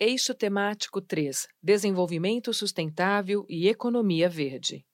[0.00, 4.86] Eixo temático 3: Desenvolvimento sustentável e economia verde.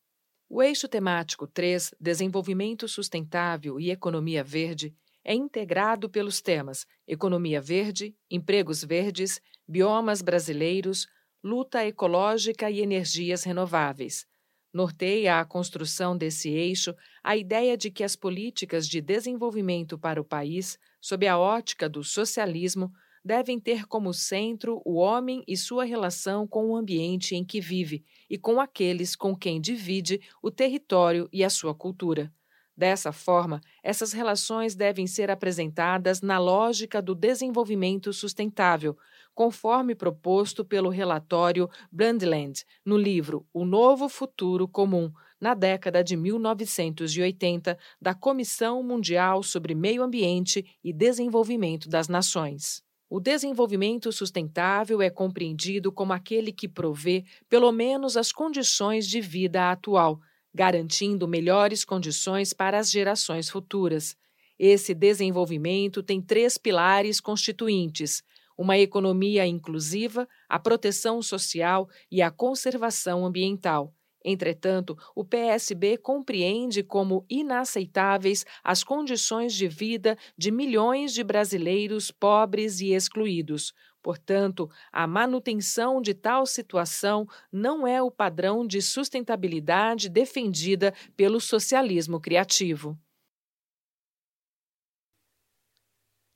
[0.48, 8.16] O eixo temático 3: Desenvolvimento sustentável e economia verde é integrado pelos temas Economia Verde,
[8.30, 11.06] Empregos Verdes, Biomas Brasileiros,
[11.42, 14.24] Luta Ecológica e Energias Renováveis.
[14.72, 20.24] Norteia a construção desse eixo a ideia de que as políticas de desenvolvimento para o
[20.24, 22.90] país, sob a ótica do socialismo,
[23.24, 28.04] devem ter como centro o homem e sua relação com o ambiente em que vive
[28.28, 32.30] e com aqueles com quem divide o território e a sua cultura.
[32.76, 38.98] Dessa forma, essas relações devem ser apresentadas na lógica do desenvolvimento sustentável,
[39.32, 47.78] conforme proposto pelo relatório Brundtland no livro O Novo Futuro Comum, na década de 1980,
[48.00, 52.83] da Comissão Mundial sobre Meio Ambiente e Desenvolvimento das Nações.
[53.16, 59.70] O desenvolvimento sustentável é compreendido como aquele que provê pelo menos as condições de vida
[59.70, 60.20] atual,
[60.52, 64.16] garantindo melhores condições para as gerações futuras.
[64.58, 68.20] Esse desenvolvimento tem três pilares constituintes:
[68.58, 73.94] uma economia inclusiva, a proteção social e a conservação ambiental.
[74.24, 82.80] Entretanto, o PSB compreende como inaceitáveis as condições de vida de milhões de brasileiros pobres
[82.80, 83.74] e excluídos.
[84.02, 92.20] Portanto, a manutenção de tal situação não é o padrão de sustentabilidade defendida pelo socialismo
[92.20, 92.98] criativo.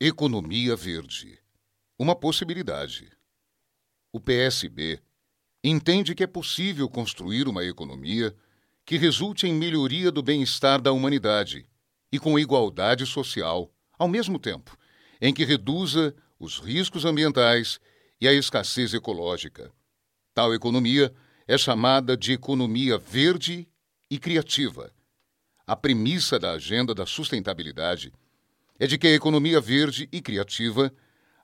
[0.01, 1.39] Economia verde
[1.99, 3.11] uma possibilidade.
[4.13, 5.03] O PSB
[5.63, 8.35] entende que é possível construir uma economia
[8.85, 11.69] que resulte em melhoria do bem-estar da humanidade
[12.11, 14.77] e com igualdade social, ao mesmo tempo
[15.21, 17.81] em que reduza os riscos ambientais
[18.21, 19.73] e a escassez ecológica.
[20.33, 21.13] Tal economia
[21.47, 23.69] é chamada de economia verde
[24.11, 24.93] e criativa.
[25.67, 28.13] A premissa da agenda da sustentabilidade
[28.79, 30.93] é de que a economia verde e criativa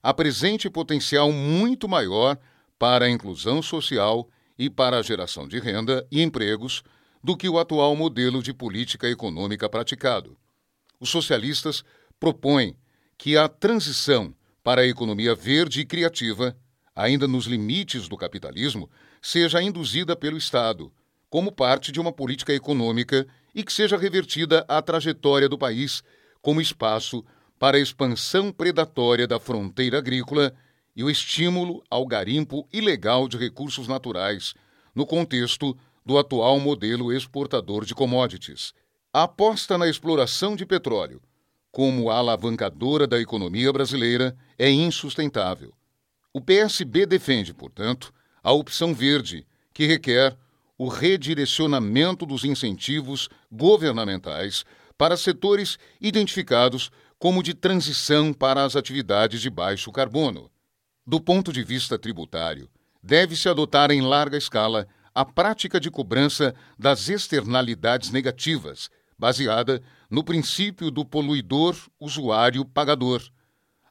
[0.03, 2.39] apresente potencial muito maior
[2.79, 6.83] para a inclusão social e para a geração de renda e empregos
[7.23, 10.37] do que o atual modelo de política econômica praticado.
[11.01, 11.83] Os socialistas
[12.21, 12.77] propõem
[13.17, 16.57] que a transição para a economia verde e criativa,
[16.97, 20.91] ainda nos limites do capitalismo, seja induzida pelo Estado,
[21.29, 26.03] como parte de uma política econômica e que seja revertida a trajetória do país
[26.41, 27.25] como espaço
[27.59, 30.55] para a expansão predatória da fronteira agrícola
[30.95, 34.55] e o estímulo ao garimpo ilegal de recursos naturais,
[34.95, 38.73] no contexto do atual modelo exportador de commodities.
[39.13, 41.21] A aposta na exploração de petróleo,
[41.73, 45.73] como alavancadora da economia brasileira, é insustentável.
[46.33, 48.13] O PSB defende, portanto,
[48.43, 50.37] a opção verde, que requer
[50.77, 54.65] o redirecionamento dos incentivos governamentais
[54.99, 60.51] para setores identificados como de transição para as atividades de baixo carbono.
[61.07, 62.67] Do ponto de vista tributário,
[63.03, 68.89] deve-se adotar em larga escala a prática de cobrança das externalidades negativas,
[69.19, 73.23] baseada no princípio do poluidor-usuário-pagador.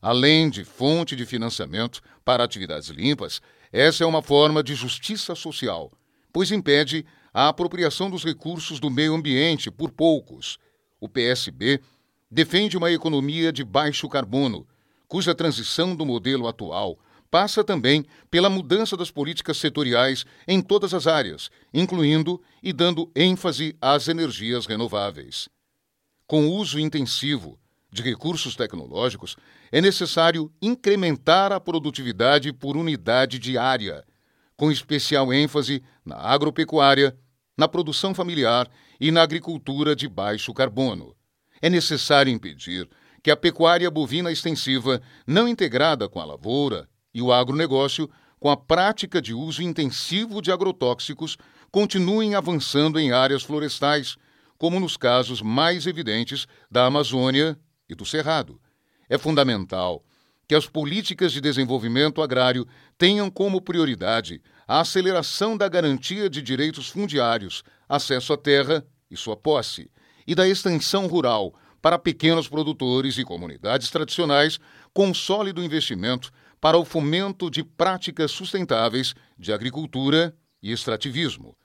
[0.02, 3.40] Além de fonte de financiamento para atividades limpas,
[3.72, 5.91] essa é uma forma de justiça social,
[6.31, 10.57] pois impede a apropriação dos recursos do meio ambiente por poucos.
[11.00, 11.79] O PSB
[12.29, 14.68] defende uma economia de baixo carbono,
[15.13, 16.97] cuja transição do modelo atual
[17.29, 23.78] passa também pela mudança das políticas setoriais em todas as áreas, incluindo e dando ênfase
[23.79, 25.47] às energias renováveis.
[26.25, 27.59] Com o uso intensivo
[27.91, 29.38] de recursos tecnológicos,
[29.72, 34.03] é necessário incrementar a produtividade por unidade diária,
[34.57, 37.16] com especial ênfase na agropecuária,
[37.56, 38.68] na produção familiar
[39.00, 41.16] e na agricultura de baixo carbono
[41.63, 42.90] é necessário impedir
[43.23, 48.58] que a pecuária bovina extensiva, não integrada com a lavoura e o agronegócio, com a
[48.58, 51.37] prática de uso intensivo de agrotóxicos,
[51.72, 54.17] continuem avançando em áreas florestais,
[54.58, 58.59] como nos casos mais evidentes da Amazônia e do Cerrado.
[59.08, 60.03] É fundamental
[60.46, 62.67] que as políticas de desenvolvimento agrário
[62.97, 69.37] tenham como prioridade a aceleração da garantia de direitos fundiários, acesso à terra e sua
[69.37, 69.90] posse
[70.28, 71.53] e da extensão rural
[71.84, 74.58] para pequenos produtores e comunidades tradicionais,
[74.94, 76.32] com sólido investimento
[76.62, 81.58] para o fomento de práticas sustentáveis de agricultura e extrativismo.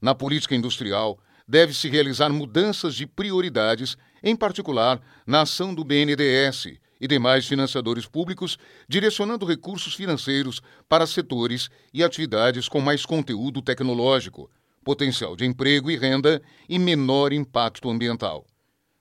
[0.00, 7.08] Na política industrial, deve-se realizar mudanças de prioridades, em particular na ação do BNDES e
[7.08, 8.56] demais financiadores públicos,
[8.88, 14.48] direcionando recursos financeiros para setores e atividades com mais conteúdo tecnológico,
[14.84, 18.46] potencial de emprego e renda e menor impacto ambiental.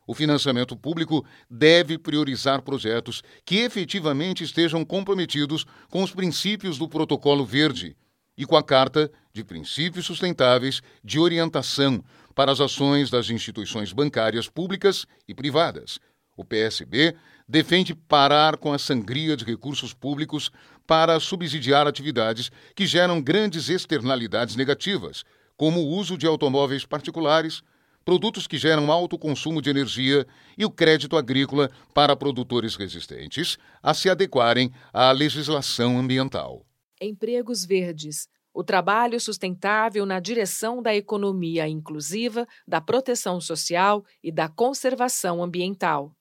[0.05, 7.45] O financiamento público deve priorizar projetos que efetivamente estejam comprometidos com os princípios do Protocolo
[7.45, 7.95] Verde
[8.37, 12.03] e com a Carta de Princípios Sustentáveis de Orientação
[12.35, 15.99] para as Ações das Instituições Bancárias Públicas e Privadas.
[16.35, 17.15] O PSB
[17.47, 20.51] defende parar com a sangria de recursos públicos
[20.87, 25.23] para subsidiar atividades que geram grandes externalidades negativas,
[25.55, 27.61] como o uso de automóveis particulares,
[28.03, 30.25] produtos que geram alto consumo de energia
[30.57, 36.65] e o crédito agrícola para produtores resistentes a se adequarem à legislação ambiental.
[37.01, 38.27] Empregos verdes.
[38.53, 46.15] O trabalho sustentável na direção da economia inclusiva, da proteção social e da conservação ambiental.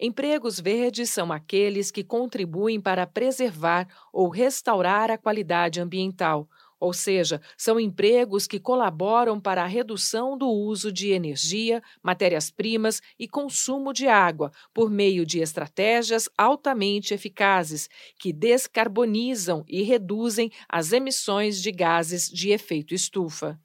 [0.00, 6.48] Empregos verdes são aqueles que contribuem para preservar ou restaurar a qualidade ambiental,
[6.82, 13.28] ou seja, são empregos que colaboram para a redução do uso de energia, matérias-primas e
[13.28, 17.88] consumo de água por meio de estratégias altamente eficazes
[18.18, 23.56] que descarbonizam e reduzem as emissões de gases de efeito estufa.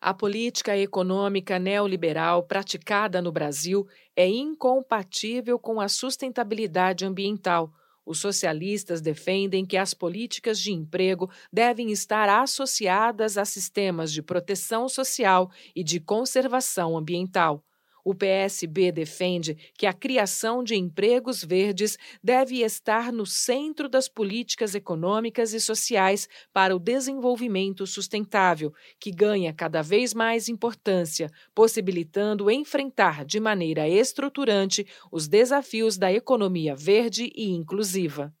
[0.00, 3.86] A política econômica neoliberal praticada no Brasil
[4.16, 7.72] é incompatível com a sustentabilidade ambiental
[8.08, 14.88] os socialistas defendem que as políticas de emprego devem estar associadas a sistemas de proteção
[14.88, 17.67] social e de conservação ambiental.
[18.08, 24.74] O PSB defende que a criação de empregos verdes deve estar no centro das políticas
[24.74, 33.26] econômicas e sociais para o desenvolvimento sustentável, que ganha cada vez mais importância, possibilitando enfrentar
[33.26, 38.34] de maneira estruturante os desafios da economia verde e inclusiva.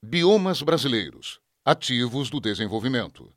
[0.00, 3.34] Biomas brasileiros ativos do desenvolvimento.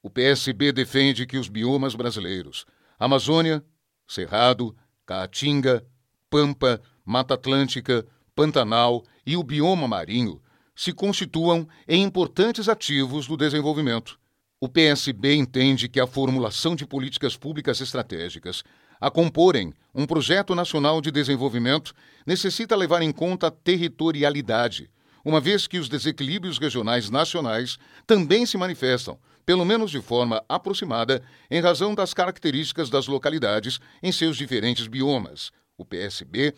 [0.00, 2.64] O PSB defende que os biomas brasileiros,
[2.96, 3.60] Amazônia,
[4.08, 4.74] Cerrado,
[5.06, 5.84] Caatinga,
[6.30, 10.40] Pampa, Mata Atlântica, Pantanal e o bioma marinho
[10.74, 14.18] se constituam em importantes ativos do desenvolvimento.
[14.60, 18.64] O PSB entende que a formulação de políticas públicas estratégicas
[19.00, 21.92] a comporem um projeto nacional de desenvolvimento
[22.26, 24.90] necessita levar em conta a territorialidade,
[25.24, 31.22] uma vez que os desequilíbrios regionais nacionais também se manifestam, pelo menos de forma aproximada,
[31.50, 35.50] em razão das características das localidades em seus diferentes biomas.
[35.78, 36.52] O PSB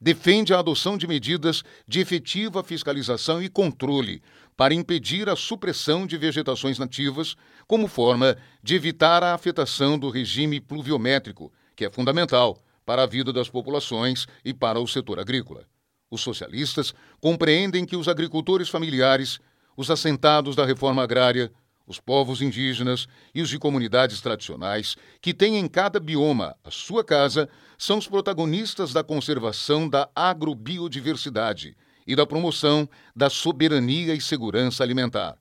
[0.00, 4.20] defende a adoção de medidas de efetiva fiscalização e controle
[4.56, 7.36] para impedir a supressão de vegetações nativas,
[7.68, 13.32] como forma de evitar a afetação do regime pluviométrico, que é fundamental para a vida
[13.32, 15.64] das populações e para o setor agrícola.
[16.10, 19.38] Os socialistas compreendem que os agricultores familiares,
[19.76, 21.52] os assentados da reforma agrária,
[21.92, 27.04] os povos indígenas e os de comunidades tradicionais, que têm em cada bioma a sua
[27.04, 34.82] casa, são os protagonistas da conservação da agrobiodiversidade e da promoção da soberania e segurança
[34.82, 35.36] alimentar.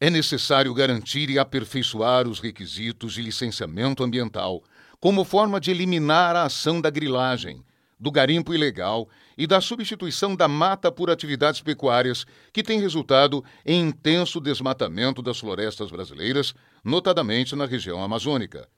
[0.00, 4.62] É necessário garantir e aperfeiçoar os requisitos de licenciamento ambiental,
[4.98, 7.64] como forma de eliminar a ação da grilagem,
[8.02, 9.08] do garimpo ilegal
[9.38, 15.38] e da substituição da mata por atividades pecuárias, que tem resultado em intenso desmatamento das
[15.38, 18.68] florestas brasileiras, notadamente na região amazônica.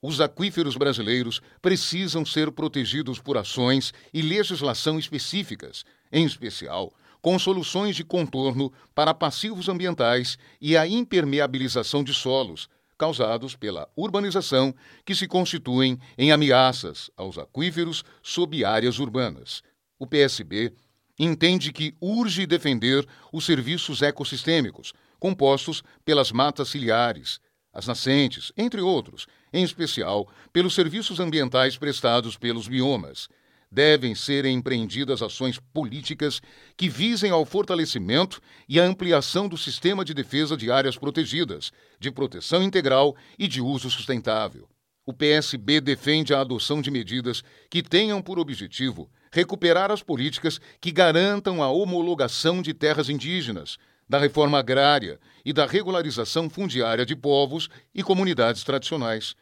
[0.00, 7.96] Os aquíferos brasileiros precisam ser protegidos por ações e legislação específicas, em especial com soluções
[7.96, 12.68] de contorno para passivos ambientais e a impermeabilização de solos,
[12.98, 14.74] causados pela urbanização,
[15.04, 19.62] que se constituem em ameaças aos aquíferos sob áreas urbanas.
[19.98, 20.74] O PSB
[21.18, 27.40] entende que urge defender os serviços ecossistêmicos, compostos pelas matas ciliares,
[27.72, 33.28] as nascentes, entre outros, em especial pelos serviços ambientais prestados pelos biomas
[33.70, 36.40] devem ser empreendidas ações políticas
[36.76, 41.70] que visem ao fortalecimento e à ampliação do sistema de defesa de áreas protegidas,
[42.00, 44.68] de proteção integral e de uso sustentável.
[45.06, 50.90] O PSB defende a adoção de medidas que tenham por objetivo recuperar as políticas que
[50.90, 53.76] garantam a homologação de terras indígenas,
[54.08, 59.34] da reforma agrária e da regularização fundiária de povos e comunidades tradicionais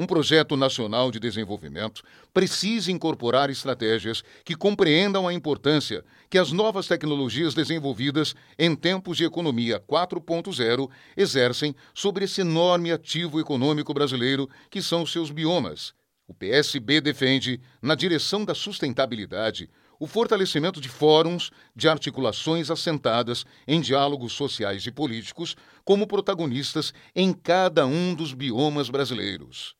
[0.00, 2.02] um projeto nacional de desenvolvimento
[2.32, 9.24] precisa incorporar estratégias que compreendam a importância que as novas tecnologias desenvolvidas em tempos de
[9.24, 15.92] economia 4.0 exercem sobre esse enorme ativo econômico brasileiro que são seus biomas.
[16.26, 23.82] O PSB defende, na direção da sustentabilidade, o fortalecimento de fóruns de articulações assentadas em
[23.82, 25.54] diálogos sociais e políticos
[25.84, 29.78] como protagonistas em cada um dos biomas brasileiros.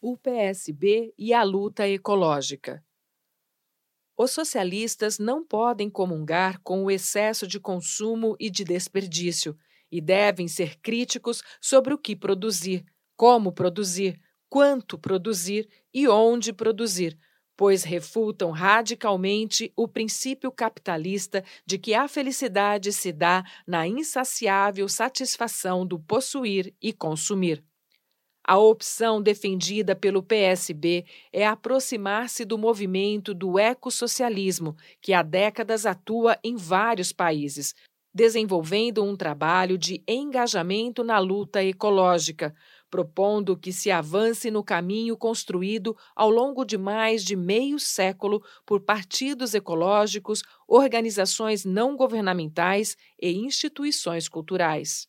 [0.00, 2.84] O PSB e a luta ecológica.
[4.14, 9.56] Os socialistas não podem comungar com o excesso de consumo e de desperdício
[9.90, 12.84] e devem ser críticos sobre o que produzir,
[13.16, 17.18] como produzir, quanto produzir e onde produzir,
[17.56, 25.86] pois refutam radicalmente o princípio capitalista de que a felicidade se dá na insaciável satisfação
[25.86, 27.64] do possuir e consumir.
[28.48, 36.38] A opção defendida pelo PSB é aproximar-se do movimento do ecossocialismo, que há décadas atua
[36.44, 37.74] em vários países,
[38.14, 42.54] desenvolvendo um trabalho de engajamento na luta ecológica,
[42.88, 48.80] propondo que se avance no caminho construído ao longo de mais de meio século por
[48.80, 55.08] partidos ecológicos, organizações não governamentais e instituições culturais.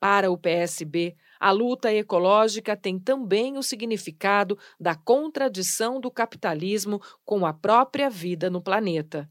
[0.00, 7.46] Para o PSB, a luta ecológica tem também o significado da contradição do capitalismo com
[7.46, 9.28] a própria vida no planeta.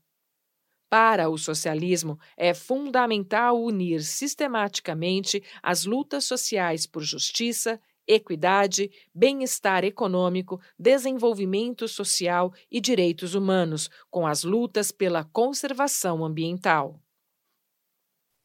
[0.89, 10.59] Para o socialismo, é fundamental unir sistematicamente as lutas sociais por justiça, equidade, bem-estar econômico,
[10.79, 16.99] desenvolvimento social e direitos humanos com as lutas pela conservação ambiental.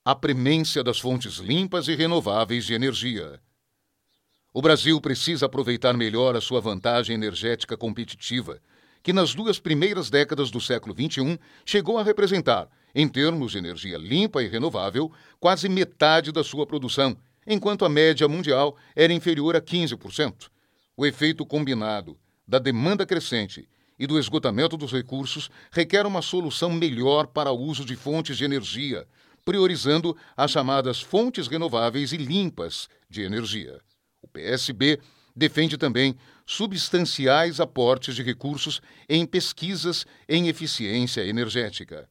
[0.05, 3.41] A premência das fontes limpas e renováveis de energia.
[4.57, 8.61] O Brasil precisa aproveitar melhor a sua vantagem energética competitiva
[9.03, 13.99] que nas duas primeiras décadas do século XXI chegou a representar, em termos de energia
[13.99, 19.61] limpa e renovável, quase metade da sua produção, enquanto a média mundial era inferior a
[19.61, 20.49] 15%.
[20.97, 23.69] O efeito combinado da demanda crescente
[23.99, 28.45] e do esgotamento dos recursos requer uma solução melhor para o uso de fontes de
[28.45, 29.05] energia,
[29.45, 33.81] priorizando as chamadas fontes renováveis e limpas de energia.
[34.35, 35.01] PSB
[35.35, 42.09] defende também substanciais aportes de recursos em pesquisas em eficiência energética.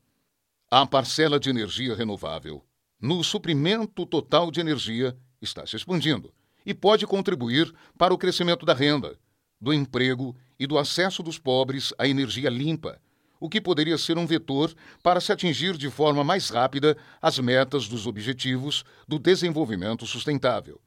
[0.71, 2.63] A parcela de energia renovável
[2.99, 6.33] no suprimento total de energia está se expandindo
[6.65, 9.19] e pode contribuir para o crescimento da renda,
[9.59, 12.99] do emprego e do acesso dos pobres à energia limpa,
[13.39, 17.89] o que poderia ser um vetor para se atingir de forma mais rápida as metas
[17.89, 20.79] dos Objetivos do Desenvolvimento Sustentável.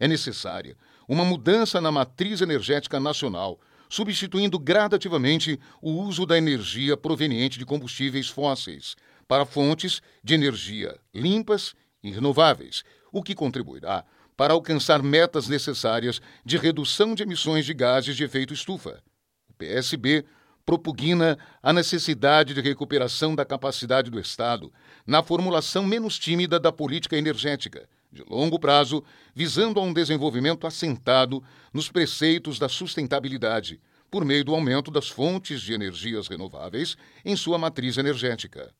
[0.00, 0.76] É necessária
[1.06, 8.28] uma mudança na matriz energética nacional, substituindo gradativamente o uso da energia proveniente de combustíveis
[8.28, 8.96] fósseis
[9.28, 14.04] para fontes de energia limpas e renováveis, o que contribuirá
[14.36, 19.02] para alcançar metas necessárias de redução de emissões de gases de efeito estufa.
[19.50, 20.24] O PSB
[20.64, 24.72] propugna a necessidade de recuperação da capacidade do Estado
[25.06, 31.42] na formulação menos tímida da política energética de longo prazo, visando a um desenvolvimento assentado
[31.72, 37.58] nos preceitos da sustentabilidade, por meio do aumento das fontes de energias renováveis em sua
[37.58, 38.74] matriz energética.